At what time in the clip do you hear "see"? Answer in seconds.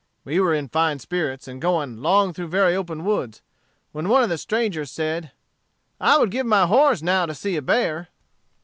7.35-7.55